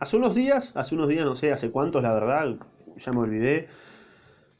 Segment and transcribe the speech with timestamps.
[0.00, 2.56] hace unos días, hace unos días, no sé hace cuántos, la verdad,
[2.96, 3.68] ya me olvidé,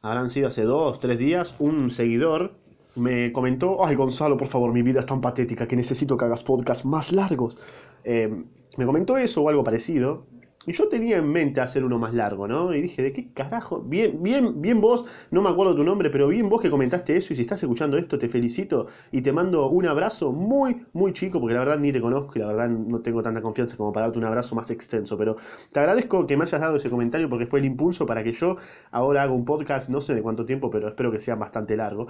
[0.03, 2.55] habrán sido hace dos, tres días, un seguidor
[2.99, 6.43] me comentó, ay Gonzalo, por favor, mi vida es tan patética que necesito que hagas
[6.43, 7.59] podcasts más largos.
[8.05, 8.45] Eh,
[8.77, 10.27] me comentó eso o algo parecido.
[10.69, 12.75] Y yo tenía en mente hacer uno más largo, ¿no?
[12.75, 13.81] Y dije, ¿de qué carajo?
[13.81, 17.33] Bien, bien, bien vos, no me acuerdo tu nombre, pero bien vos que comentaste eso
[17.33, 21.41] y si estás escuchando esto te felicito y te mando un abrazo muy, muy chico,
[21.41, 24.07] porque la verdad ni te conozco y la verdad no tengo tanta confianza como para
[24.07, 25.37] darte un abrazo más extenso, pero
[25.73, 28.59] te agradezco que me hayas dado ese comentario porque fue el impulso para que yo
[28.91, 32.09] ahora haga un podcast, no sé de cuánto tiempo, pero espero que sea bastante largo.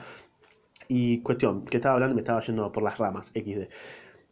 [0.89, 3.69] Y cuestión, que estaba hablando me estaba yendo por las ramas, XD.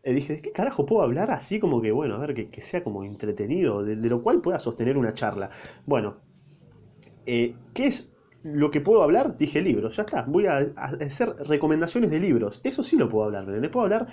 [0.06, 2.84] Eh, dije, ¿de qué carajo puedo hablar así como que, bueno, a ver, que, sea
[2.84, 5.50] como entretenido, de, lo cual pueda sostener una charla?
[5.84, 6.18] Bueno,
[7.26, 9.36] eh, ¿qué es lo que puedo hablar?
[9.36, 13.48] Dije libros, ya está, voy a, hacer recomendaciones de libros, eso sí lo puedo hablar,
[13.48, 14.06] le puedo hablar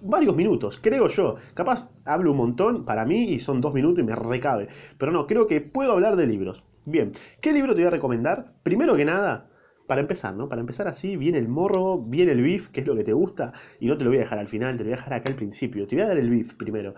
[0.00, 1.34] varios minutos, creo yo.
[1.52, 5.26] Capaz hablo un montón para mí y son dos minutos y me recabe, pero no,
[5.26, 6.64] creo que puedo hablar de libros.
[6.86, 8.54] Bien, ¿qué libro te voy a recomendar?
[8.62, 9.50] Primero que nada,
[9.86, 10.48] para empezar, ¿no?
[10.48, 13.52] Para empezar así, viene el morro, viene el beef, que es lo que te gusta,
[13.80, 15.30] y no te lo voy a dejar al final, te lo voy a dejar acá
[15.30, 15.86] al principio.
[15.86, 16.94] Te voy a dar el beef primero.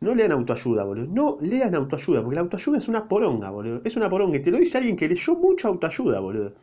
[0.00, 1.06] No lean autoayuda, boludo.
[1.06, 3.80] No lean autoayuda, porque la autoayuda es una poronga, boludo.
[3.84, 4.36] Es una poronga.
[4.36, 6.54] Y te lo dice alguien que leyó mucho autoayuda, boludo.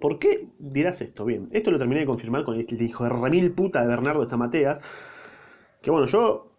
[0.00, 1.24] ¿Por qué dirás esto?
[1.24, 4.80] Bien, esto lo terminé de confirmar con el hijo de remil puta de Bernardo Estamateas.
[5.80, 6.55] Que bueno, yo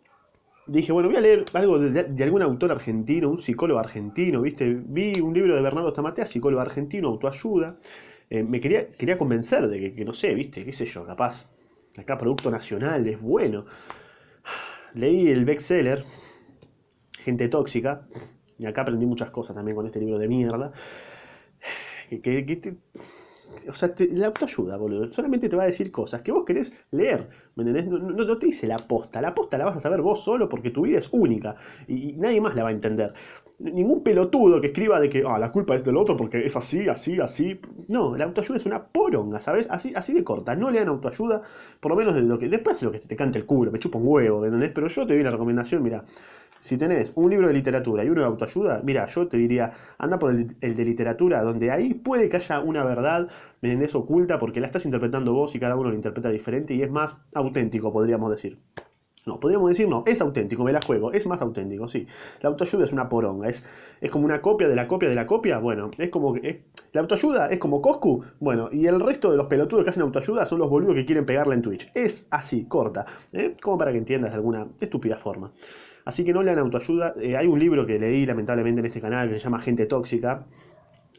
[0.68, 4.82] dije, bueno, voy a leer algo de, algún autor argentino, un psicólogo argentino, ¿viste?
[4.86, 7.78] Vi un libro de Bernardo Tamatea, psicólogo argentino, autoayuda.
[8.30, 10.66] Eh, me quería, quería convencer de que, no sé, ¿viste?
[10.66, 11.06] ¿Qué sé yo?
[11.06, 11.50] Capaz,
[11.98, 13.66] acá Producto Nacional es bueno.
[14.94, 16.04] Leí el bestseller,
[17.20, 18.08] Gente Tóxica,
[18.60, 20.72] y acá aprendí muchas cosas también con este libro de mierda.
[22.10, 22.78] Que, que,
[23.70, 25.08] o sea, la autoayuda, boludo.
[25.12, 27.28] Solamente te va a decir cosas que vos querés leer.
[27.56, 27.88] ¿Me entendés?
[27.88, 29.22] No, te dice la posta.
[29.22, 31.56] La posta la vas a saber vos solo porque tu vida es única.
[31.88, 33.14] Y, nadie más la va a entender.
[33.60, 36.88] Ningún pelotudo que escriba de que ah, la culpa es del otro porque es así,
[36.88, 37.60] así, así.
[37.88, 39.68] No, la autoayuda es una poronga, ¿sabes?
[39.70, 40.56] Así, así de corta.
[40.56, 41.42] No lean autoayuda,
[41.80, 42.48] por lo menos de lo que.
[42.48, 44.72] Después de lo que te cante el culo, me chupa un huevo, ¿me entendés?
[44.74, 46.04] Pero yo te doy la recomendación, mira.
[46.60, 50.20] Si tenés un libro de literatura y uno de autoayuda, mira, yo te diría, anda
[50.20, 53.28] por el, de literatura, donde ahí puede que haya una verdad,
[53.62, 53.96] ¿me entendés?
[53.96, 57.18] Oculta, porque la estás interpretando vos y cada uno lo interpreta diferente y es más
[57.34, 58.60] auténtico, podríamos decir.
[59.28, 62.08] No, podríamos decir, no, es auténtico, me la juego, es más auténtico, sí.
[62.40, 63.66] La autoayuda es una poronga, es,
[64.00, 66.62] es como una copia de la copia de la copia, bueno, es como que...
[66.94, 70.46] la autoayuda es como Coscu, bueno, y el resto de los pelotudos que hacen autoayuda
[70.46, 71.92] son los boludos que quieren pegarla en Twitch.
[71.94, 73.58] Es así, corta, ¿eh?
[73.62, 75.52] como para que entiendas de alguna estúpida forma.
[76.08, 77.16] Así que no lean autoayuda.
[77.20, 80.46] Eh, hay un libro que leí lamentablemente en este canal que se llama Gente Tóxica.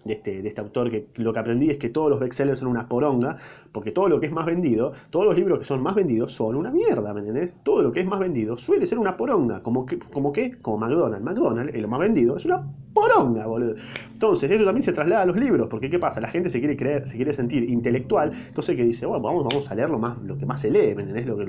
[0.05, 2.69] De este, de este autor, que lo que aprendí es que todos los bestsellers son
[2.69, 3.37] una poronga,
[3.73, 6.55] porque todo lo que es más vendido, todos los libros que son más vendidos son
[6.55, 7.53] una mierda, ¿me entendés?
[7.65, 10.79] Todo lo que es más vendido suele ser una poronga, como que, como que, como
[10.79, 11.23] McDonald's.
[11.23, 13.75] McDonald's, es lo más vendido, es una poronga, boludo.
[14.13, 16.21] Entonces, eso también se traslada a los libros, porque ¿qué pasa?
[16.21, 19.71] La gente se quiere creer, se quiere sentir intelectual, entonces que dice, bueno, vamos, vamos
[19.71, 21.27] a leer lo, más, lo que más se lee, ¿me entendés?
[21.27, 21.45] Lo que,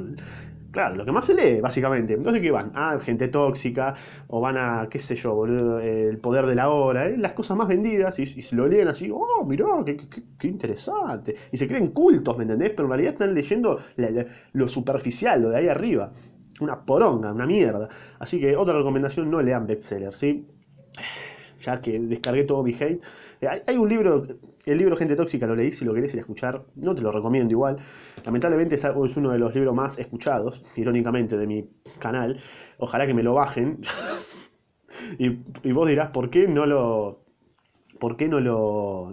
[0.72, 2.14] Claro, lo que más se lee, básicamente.
[2.14, 2.72] Entonces, ¿qué van?
[2.76, 3.96] Ah, gente tóxica,
[4.28, 7.18] o van a, qué sé yo, el poder de la hora, ¿eh?
[7.18, 9.98] las cosas más vendidas, y, se lo leen así, oh, mirá, qué,
[10.38, 11.36] qué, interesante.
[11.52, 12.70] Y se creen cultos, ¿me entendés?
[12.72, 13.80] Pero en realidad están leyendo
[14.54, 16.12] lo superficial, lo de ahí arriba.
[16.62, 17.88] Una poronga, una mierda.
[18.20, 20.46] Así que otra recomendación, no lean bestsellers, ¿sí?
[21.60, 23.02] Ya que descargué todo mi hate.
[23.42, 24.24] Eh, hay un libro
[24.66, 27.12] el libro Gente Tóxica lo leí, si lo querés ir a escuchar, no te lo
[27.12, 27.78] recomiendo igual.
[28.24, 28.84] Lamentablemente es
[29.18, 32.40] uno de los libros más escuchados, irónicamente, de mi canal.
[32.78, 33.80] Ojalá que me lo bajen.
[35.18, 37.24] y, vos dirás, ¿por qué no lo...
[38.00, 39.12] ¿Por qué no lo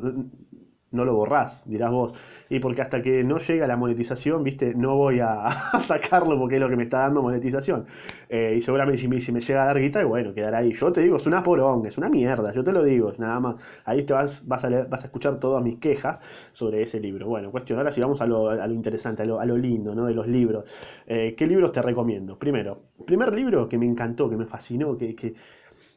[0.92, 2.12] no lo borrás, dirás vos.
[2.48, 5.48] Y porque hasta que no llega la monetización, viste, no voy a,
[5.80, 7.86] sacarlo porque es lo que me está dando monetización.
[8.28, 10.72] Eh, y seguramente si me, si me, llega a dar guita, bueno, quedará ahí.
[10.72, 13.56] Yo te digo, es una poronga, es una mierda, yo te lo digo, nada más.
[13.84, 16.20] Ahí te vas, vas, a, vas a escuchar todas mis quejas
[16.52, 17.26] sobre ese libro.
[17.26, 19.94] Bueno, cuestión, ahora si vamos a lo, a lo interesante, a lo, a lo, lindo,
[19.94, 20.06] ¿no?
[20.06, 20.70] De los libros.
[21.06, 22.38] Eh, ¿Qué libros te recomiendo?
[22.38, 25.34] Primero, primer libro que me encantó, que me fascinó, que, que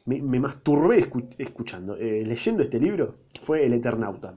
[0.06, 1.06] me, me, masturbé
[1.38, 4.34] escuchando, eh, leyendo este libro, fue El Eternauta.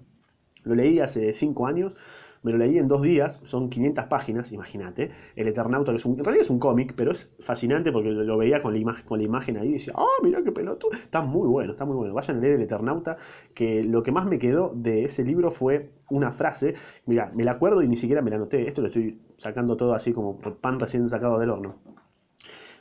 [0.64, 1.96] Lo leí hace 5 años,
[2.44, 5.12] me lo leí en dos días, son 500 páginas, imagínate.
[5.36, 8.38] El Eternauta, que es un, en realidad es un cómic, pero es fascinante porque lo
[8.38, 10.92] veía con la, imagen, con la imagen ahí y decía, ¡ah, mira qué pelotudo!
[10.92, 12.14] Está muy bueno, está muy bueno.
[12.14, 13.16] Vayan a leer El Eternauta,
[13.54, 16.76] que lo que más me quedó de ese libro fue una frase,
[17.06, 19.94] mira, me la acuerdo y ni siquiera me la anoté, esto lo estoy sacando todo
[19.94, 21.78] así como pan recién sacado del horno.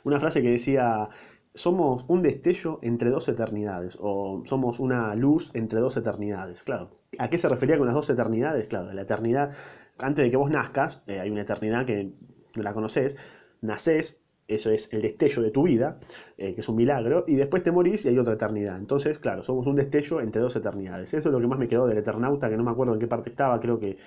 [0.03, 1.07] Una frase que decía,
[1.53, 6.63] somos un destello entre dos eternidades, o somos una luz entre dos eternidades.
[6.63, 6.89] Claro,
[7.19, 8.67] ¿a qué se refería con las dos eternidades?
[8.67, 9.51] Claro, la eternidad,
[9.99, 12.13] antes de que vos nazcas, eh, hay una eternidad que
[12.55, 13.17] la conoces,
[13.61, 15.99] nacés, eso es el destello de tu vida,
[16.37, 18.77] eh, que es un milagro, y después te morís y hay otra eternidad.
[18.77, 21.13] Entonces, claro, somos un destello entre dos eternidades.
[21.13, 23.07] Eso es lo que más me quedó del Eternauta, que no me acuerdo en qué
[23.07, 23.97] parte estaba, creo que...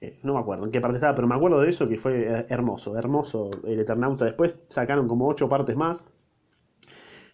[0.00, 2.46] eh, no me acuerdo en qué parte estaba, pero me acuerdo de eso que fue
[2.48, 4.24] hermoso, hermoso el Eternauta.
[4.24, 6.04] Después sacaron como ocho partes más.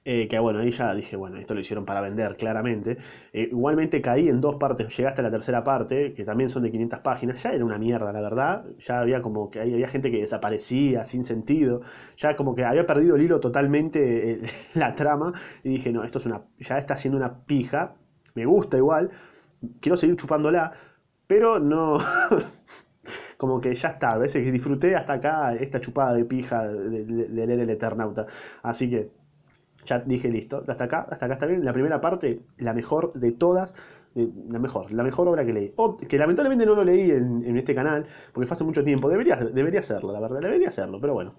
[0.09, 2.97] Eh, que bueno, ahí ya dije, bueno, esto lo hicieron para vender, claramente.
[3.33, 6.71] Eh, igualmente caí en dos partes, llegaste a la tercera parte, que también son de
[6.71, 8.65] 500 páginas, ya era una mierda, la verdad.
[8.79, 11.81] Ya había como que había gente que desaparecía sin sentido,
[12.17, 14.41] ya como que había perdido el hilo totalmente eh,
[14.75, 15.33] la trama,
[15.65, 17.97] y dije, no, esto es una, ya está siendo una pija,
[18.35, 19.11] me gusta igual,
[19.81, 20.73] quiero seguir chupándola,
[21.27, 21.99] pero no.
[23.37, 27.29] Como que ya está, a veces disfruté hasta acá esta chupada de pija de- de
[27.47, 28.27] leer el Eternauta.
[28.63, 29.11] Así que
[29.87, 31.65] ya dije listo, hasta acá, hasta acá está bien.
[31.65, 33.75] La primera parte, la mejor de todas,
[34.15, 35.73] la mejor, la mejor obra que leí.
[35.77, 39.09] O, que lamentablemente no lo leí en, en este canal, porque fue hace mucho tiempo.
[39.09, 41.35] Debería, debería hacerlo, la verdad, debería hacerlo, pero bueno,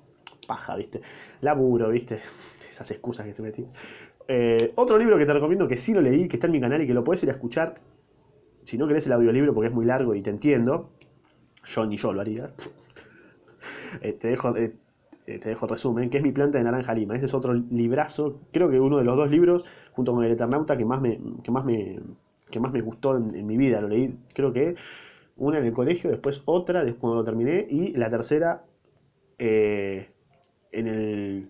[0.47, 1.01] paja, ¿viste?
[1.41, 2.19] Laburo, ¿viste?
[2.69, 3.65] Esas excusas que se metí.
[4.27, 6.81] Eh, otro libro que te recomiendo que sí lo leí, que está en mi canal
[6.81, 7.75] y que lo puedes ir a escuchar,
[8.63, 10.91] si no querés el audiolibro porque es muy largo y te entiendo,
[11.63, 12.51] yo ni yo lo haría.
[14.01, 14.75] Eh, te dejo, eh,
[15.27, 17.15] te dejo el resumen, que es Mi planta de naranja lima.
[17.15, 20.77] Ese es otro librazo, creo que uno de los dos libros, junto con el Eternauta,
[20.77, 21.99] que más me, que más me,
[22.49, 23.81] que más me gustó en, mi vida.
[23.81, 24.75] Lo leí, creo que
[25.35, 28.63] una en el colegio, después otra, después cuando lo terminé, y la tercera
[29.37, 30.09] eh,
[30.71, 31.49] en, el,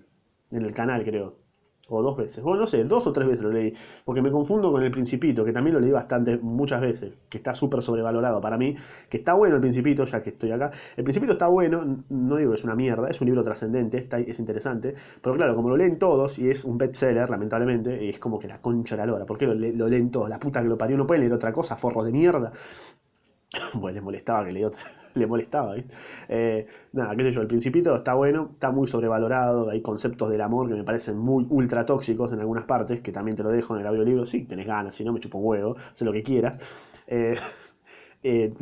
[0.51, 1.46] en el canal, creo.
[1.89, 2.43] O dos veces.
[2.43, 3.73] Bueno, no sé, dos o tres veces lo leí.
[4.03, 7.13] Porque me confundo con El Principito, que también lo leí bastante, muchas veces.
[7.29, 8.75] Que está súper sobrevalorado para mí.
[9.09, 10.71] Que está bueno El Principito, ya que estoy acá.
[10.97, 14.39] El Principito está bueno, no digo que es una mierda, es un libro trascendente, es
[14.39, 14.95] interesante.
[15.21, 18.61] Pero claro, como lo leen todos y es un bestseller, lamentablemente, es como que la
[18.61, 19.25] concha de la lora.
[19.25, 20.29] ¿Por qué lo, le- lo leen todos?
[20.29, 22.51] La puta que lo parió, no pueden leer otra cosa, forros de mierda.
[23.73, 24.81] Bueno, les molestaba que leía otra.
[25.17, 25.75] Le molestaba.
[26.29, 29.69] Eh, nada, qué sé yo, el Principito está bueno, está muy sobrevalorado.
[29.69, 33.35] Hay conceptos del amor que me parecen muy ultra tóxicos en algunas partes, que también
[33.35, 34.25] te lo dejo en el audiolibro.
[34.25, 36.57] Sí, tenés ganas, si no me chupo un huevo, sé lo que quieras.
[37.07, 37.35] Eh,
[38.23, 38.53] eh,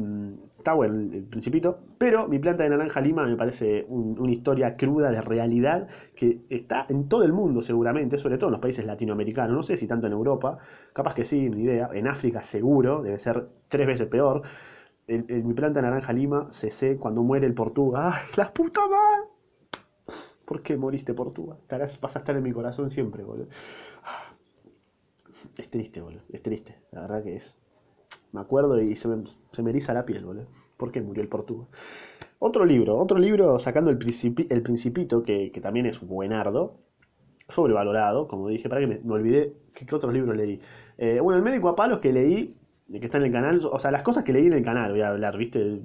[0.58, 4.76] está bueno el, Principito, pero Mi planta de naranja lima me parece un- una historia
[4.76, 8.86] cruda de realidad que está en todo el mundo seguramente, sobre todo en los países
[8.86, 9.56] latinoamericanos.
[9.56, 10.58] No sé si tanto en Europa,
[10.94, 11.90] capaz que sí, ni idea.
[11.94, 14.42] En África seguro, debe ser tres veces peor.
[15.08, 18.16] En mi planta naranja lima, CC, cuando muere el Portuga.
[18.16, 19.30] ¡Ay, la puta madre!
[20.46, 21.58] ¿Por qué moriste, Portuga?
[21.60, 23.48] Estarás, vas a estar en mi corazón siempre, boludo.
[25.58, 26.22] Es triste, boludo.
[26.30, 26.76] Es triste.
[26.92, 27.60] La verdad que es.
[28.32, 30.48] Me acuerdo y se me, se me eriza la piel, boludo.
[30.78, 31.68] ¿Por qué murió el Portuga?
[32.40, 36.78] Otro libro, otro libro sacando el, Principi- el Principito, que, que también es buenardo,
[37.48, 40.60] sobrevalorado, como dije, para que me, olvidé qué otros libros leí.
[40.98, 42.56] Eh, bueno, el médico a palos que leí,
[42.92, 44.92] eh, que está en el canal, o sea, las cosas que leí en el canal,
[44.92, 45.82] voy a hablar, ¿viste?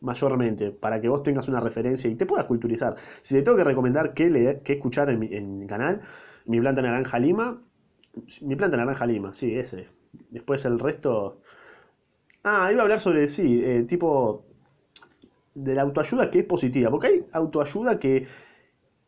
[0.00, 2.96] Mayormente, para que vos tengas una referencia y te puedas culturizar.
[3.22, 6.00] Si te tengo que recomendar qué leer, qué escuchar en mi, en mi canal,
[6.46, 7.62] mi planta naranja lima,
[8.42, 9.88] mi planta naranja lima, sí, ese.
[10.30, 11.40] Después el resto.
[12.42, 14.44] Ah, iba a hablar sobre, sí, eh, tipo
[15.54, 18.26] de la autoayuda que es positiva, porque hay autoayuda que,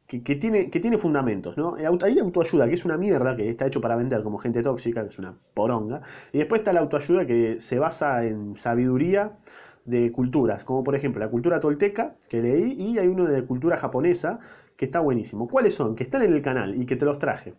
[0.07, 1.75] que, tiene, que tiene fundamentos, ¿no?
[1.77, 5.09] Hay autoayuda que es una mierda, que está hecho para vender como gente tóxica, que
[5.09, 6.03] es una poronga,
[6.33, 9.39] y después está la autoayuda que se basa en sabiduría
[9.85, 13.77] de culturas, como por ejemplo la cultura tolteca, que leí, y hay uno de cultura
[13.77, 14.39] japonesa,
[14.77, 15.49] que está buenísimo.
[15.49, 15.95] ¿Cuáles son?
[15.95, 17.55] Que están en el canal y que te los traje.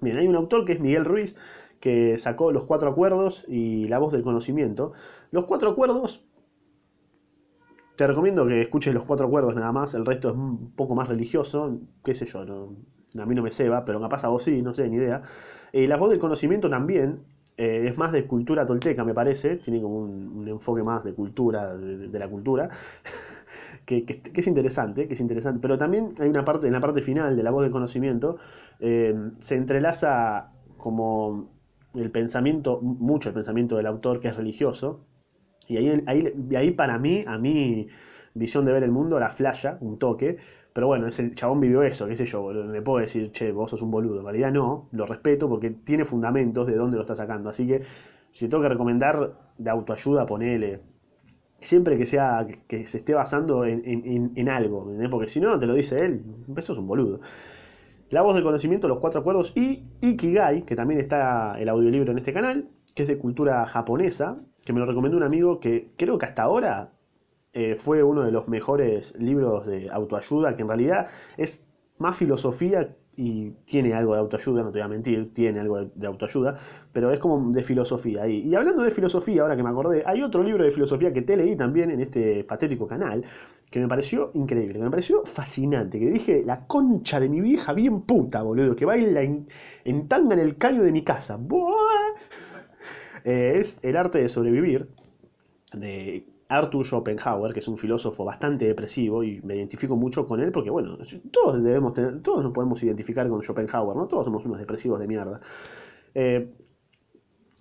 [0.00, 1.36] Bien, hay un autor que es Miguel Ruiz,
[1.80, 4.92] que sacó Los Cuatro Acuerdos y La Voz del Conocimiento.
[5.30, 6.24] Los Cuatro Acuerdos,
[7.96, 11.08] te recomiendo que escuches Los Cuatro Acuerdos nada más, el resto es un poco más
[11.08, 12.76] religioso, qué sé yo, no-
[13.20, 15.22] a mí no me ceba, pero capaz a vos sí, no sé, ni idea.
[15.72, 17.20] Eh, La Voz del Conocimiento también,
[17.56, 21.76] eh, es más de cultura tolteca, me parece, tiene como un, enfoque más de cultura,
[21.76, 22.68] de, la cultura.
[23.84, 27.36] Que es interesante, que es interesante, pero también hay una parte, en la parte final
[27.36, 28.36] de la voz del conocimiento,
[28.78, 31.50] eh, se entrelaza como
[31.94, 35.00] el pensamiento, mucho el pensamiento del autor que es religioso,
[35.72, 37.88] y ahí, ahí, ahí para mí, a mi
[38.34, 40.36] visión de ver el mundo, la flasha, un toque,
[40.72, 43.82] pero bueno, ese chabón vivió eso, qué sé yo, le puedo decir, che, vos sos
[43.82, 47.50] un boludo, en realidad no, lo respeto porque tiene fundamentos de dónde lo está sacando,
[47.50, 47.82] así que
[48.30, 50.80] si tengo que recomendar de autoayuda, ponele,
[51.60, 53.82] siempre que sea que, se esté basando en,
[54.36, 56.22] en- algo, porque si no te lo dice él,
[56.56, 57.20] eso es un boludo.
[58.10, 62.18] La voz del conocimiento, los cuatro acuerdos y Ikigai, que también está el audiolibro en
[62.18, 66.18] este canal, que es de cultura japonesa, que me lo recomendó un amigo que creo
[66.18, 66.92] que hasta ahora
[67.52, 71.66] eh, fue uno de los mejores libros de autoayuda, que en realidad es
[71.98, 76.06] más filosofía y tiene algo de autoayuda, no te voy a mentir, tiene algo de,
[76.06, 76.56] autoayuda,
[76.92, 78.26] pero es como de filosofía.
[78.26, 81.22] Y, y hablando de filosofía, ahora que me acordé, hay otro libro de filosofía que
[81.22, 83.22] te leí también en este patético canal,
[83.70, 87.72] que me pareció increíble, que me pareció fascinante, que dije, la concha de mi vieja
[87.72, 89.46] bien puta, boludo, que baila en,
[89.84, 91.36] en tanga en el caño de mi casa.
[93.24, 94.88] Eh, es El arte de sobrevivir,
[95.72, 100.52] de Arthur Schopenhauer, que es un filósofo bastante depresivo y me identifico mucho con él
[100.52, 100.98] porque, bueno,
[101.30, 104.06] todos debemos tener, todos nos podemos identificar con Schopenhauer, ¿no?
[104.06, 105.40] Todos somos unos depresivos de mierda.
[106.14, 106.52] Eh,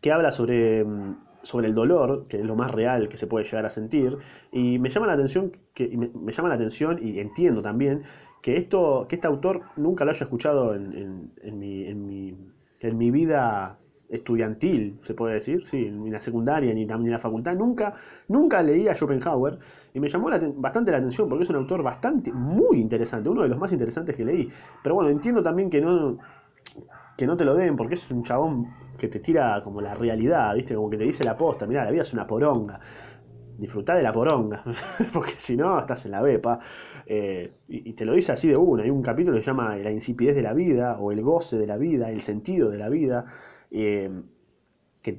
[0.01, 0.85] que habla sobre,
[1.41, 4.17] sobre el dolor, que es lo más real que se puede llegar a sentir,
[4.51, 8.03] y me llama la atención, que, me, llama la atención y entiendo también
[8.41, 12.35] que, esto, que este autor nunca lo haya escuchado en, en, mi,
[12.79, 13.77] en mi vida
[14.11, 17.93] estudiantil, se puede decir, sí, ni la secundaria ni, ni la facultad, nunca,
[18.27, 19.57] nunca leí a Schopenhauer
[19.93, 23.47] y me llamó bastante la atención porque es un autor bastante, muy interesante, uno de
[23.47, 24.47] los más interesantes que leí.
[24.83, 26.17] Pero bueno, entiendo también que no,
[27.17, 30.53] que no te lo den porque es un chabón que te tira como la realidad,
[30.55, 30.75] ¿viste?
[30.75, 32.79] Como que te dice la posta, mira, la vida es una poronga.
[33.57, 34.63] Disfrutá de la poronga,
[35.13, 36.59] porque si no, estás en la bepa.
[37.05, 38.83] Eh, y, te lo dice así de una.
[38.83, 41.67] Hay un capítulo que se llama La insipidez de la vida, o el goce de
[41.67, 43.25] la vida, el sentido de la vida.
[43.71, 44.09] Eh,
[45.01, 45.17] que,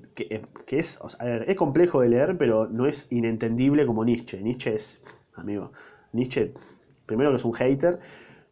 [0.69, 0.99] es,
[1.47, 4.41] es complejo de leer, pero no es inentendible como Nietzsche.
[4.41, 5.03] Nietzsche es,
[5.35, 5.73] amigo,
[6.13, 6.53] Nietzsche,
[7.07, 7.99] primero que es un hater,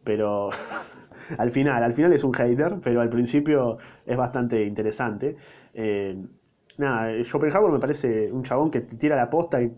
[0.03, 0.51] pero
[1.39, 5.37] al final, al final es un hater, pero al principio es bastante interesante.
[5.73, 6.17] Eh,
[6.79, 9.73] nada, Schopenhauer me parece un chabón que tira la posta y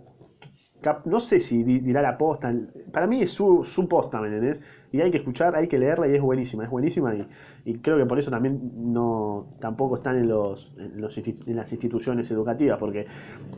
[1.05, 2.55] no sé si dirá la posta,
[2.93, 4.53] para mí es su, su posta, ¿me?
[4.93, 7.15] Y hay que escuchar, hay que leerla y es buenísima, es buenísima
[7.65, 11.01] y, creo que por eso también no tampoco están en, los, en,
[11.57, 13.07] las instituciones educativas, porque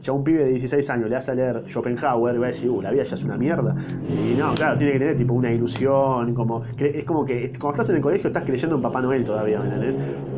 [0.01, 2.71] ya un pibe de 16 años le hace a leer Schopenhauer y va a decir,
[2.71, 3.75] uh, la vida ya es una mierda.
[4.09, 7.89] Y no, claro, tiene que tener tipo una ilusión, como es como que cuando estás
[7.91, 9.97] en el colegio estás creyendo en Papá Noel todavía, ¿me entendés?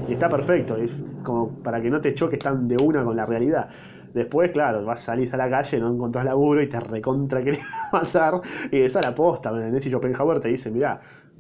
[0.09, 3.27] Y está perfecto, es como para que no te choques tan de una con la
[3.27, 3.69] realidad.
[4.17, 7.61] Después, claro, vas, salís a la calle, no encontrás laburo y te recontra querés
[7.93, 8.41] matar.
[8.73, 9.85] Y esa la posta, ¿me entendés?
[9.85, 10.99] Y Schopenhauer te dice, mirá,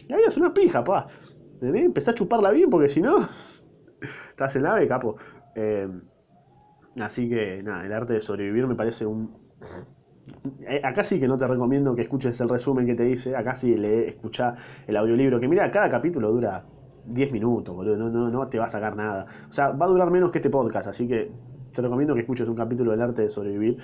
[0.09, 1.07] la vida es una pija, pa.
[1.63, 2.07] ¿Entendés?
[2.07, 3.27] A chuparla bien porque si no,
[4.29, 5.17] estás en la B, capo.
[5.55, 5.89] Eh,
[7.01, 9.35] así que, nada, el arte de sobrevivir me parece un...
[10.69, 13.57] Eh, acá sí que no te recomiendo que escuches el resumen que te dice, acá
[13.57, 14.55] sí le escucha
[14.87, 16.67] el audiolibro, que mira, cada capítulo dura
[17.07, 19.25] 10 minutos, boludo, no, no, no te va a sacar nada.
[19.49, 21.33] O sea, va a durar menos que este podcast, así que
[21.77, 23.79] te recomiendo que escuches un capítulo del arte de sobrevivir.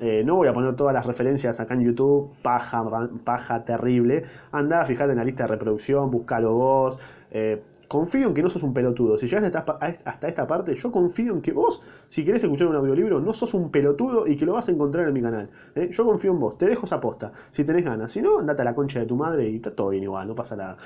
[0.00, 2.84] Eh, no voy a poner todas las referencias acá en YouTube, paja,
[3.24, 4.24] paja terrible.
[4.50, 6.98] Anda, fíjate en la lista de reproducción, búscalo vos.
[7.30, 9.16] Eh, confío en que no sos un pelotudo.
[9.16, 13.20] Si llegas hasta esta parte, yo confío en que vos, si querés escuchar un audiolibro,
[13.20, 15.48] no sos un pelotudo y que lo vas a encontrar en mi canal.
[15.76, 15.88] ¿eh?
[15.90, 18.10] Yo confío en vos, te dejo esa posta, si tenés ganas.
[18.10, 20.34] Si no, andate a la concha de tu madre y está todo bien igual, no
[20.34, 20.76] pasa nada.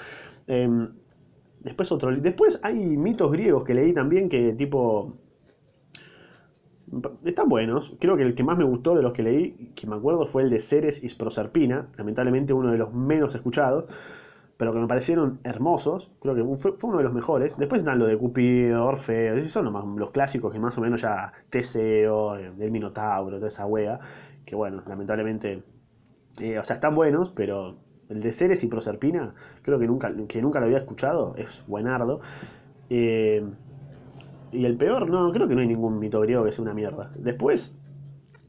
[0.47, 0.91] Em,
[1.61, 2.15] después otro.
[2.15, 5.15] Después hay mitos griegos que leí también que tipo
[7.25, 7.97] están buenos.
[8.01, 10.43] Creo que el que más me gustó de los que leí, que me acuerdo, fue
[10.43, 11.89] el de Ceres y Proserpina.
[11.97, 13.85] Lamentablemente uno de los menos escuchados,
[14.57, 16.11] pero que me parecieron hermosos.
[16.21, 17.57] Creo que fue, uno de los mejores.
[17.57, 21.33] Después están los de Cupido, Orfeo, esos son los clásicos que más o menos ya
[21.49, 24.01] Teseo, eh, el Minotauro, toda esa wea.
[24.45, 25.63] Que bueno, lamentablemente,
[26.41, 27.77] eh, o sea, están buenos, pero
[28.09, 32.21] el de Ceres y Proserpina, creo que nunca, que nunca lo había escuchado, es buenardo.
[32.91, 33.45] Eh,
[34.53, 37.11] y el peor, no, creo que no hay ningún mito griego que sea una mierda.
[37.19, 37.75] Después,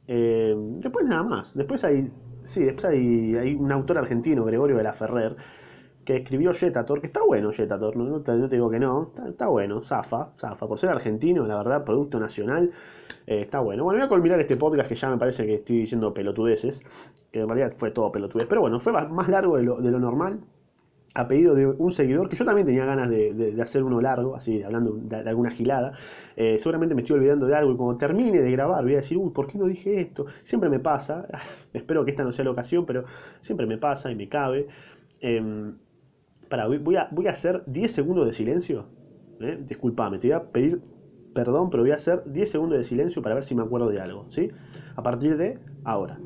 [0.07, 1.55] eh, después nada más.
[1.55, 2.11] Después hay,
[2.43, 5.35] sí, después hay, hay, un autor argentino, Gregorio de la Ferrer,
[6.03, 10.31] que escribió Jetator, que está bueno Jetator, no, te, digo que no, está, bueno, zafa,
[10.37, 10.67] zafa.
[10.67, 12.71] Por ser argentino, la verdad, producto nacional,
[13.27, 13.83] eh, está bueno.
[13.83, 16.81] Bueno, voy a culminar este podcast que ya me parece que estoy diciendo pelotudeces,
[17.31, 20.41] que en realidad fue todo pelotudez, pero bueno, fue más largo de lo normal
[21.13, 24.63] a pedido de un seguidor, que yo también tenía ganas de, hacer uno largo, así,
[24.63, 25.93] hablando de, alguna gilada.
[26.35, 29.17] Eh, seguramente me estoy olvidando de algo y cuando termine de grabar voy a decir,
[29.17, 30.25] uy, ¿por qué no dije esto?
[30.43, 31.27] Siempre me pasa,
[31.73, 33.03] espero que esta no sea la ocasión, pero
[33.41, 34.67] siempre me pasa y me cabe.
[35.19, 35.71] Eh,
[36.47, 38.85] para, voy a, voy a hacer 10 segundos de silencio.
[39.39, 39.59] ¿eh?
[39.65, 40.81] Disculpame, te voy a pedir
[41.33, 43.99] perdón, pero voy a hacer 10 segundos de silencio para ver si me acuerdo de
[44.01, 44.49] algo, ¿sí?
[44.95, 46.19] A partir de ahora.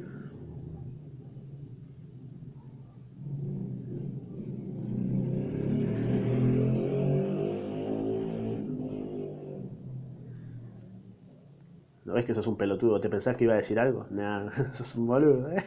[12.25, 12.99] Que sos un pelotudo?
[12.99, 14.07] ¿Te pensás que iba a decir algo?
[14.09, 15.63] Nada, sos un boludo, ¿eh?